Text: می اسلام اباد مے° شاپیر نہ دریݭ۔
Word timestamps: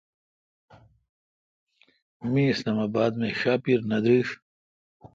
می 2.31 2.43
اسلام 2.51 2.79
اباد 2.87 3.13
مے° 3.19 3.29
شاپیر 3.39 3.79
نہ 3.89 3.97
دریݭ۔ 4.03 4.27